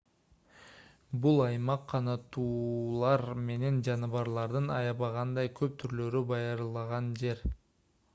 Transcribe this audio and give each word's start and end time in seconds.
бул 1.25 1.35
аймак 1.47 1.83
канаттуулар 1.91 3.23
менен 3.49 3.77
жаныбарлардын 3.89 4.71
аябагандай 4.77 5.51
көп 5.61 5.77
түрлөрү 5.85 6.23
байырлаган 6.33 7.13
жер 7.25 7.45